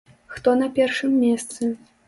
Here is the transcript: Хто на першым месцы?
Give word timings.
Хто 0.35 0.53
на 0.61 0.69
першым 0.79 1.11
месцы? 1.25 1.73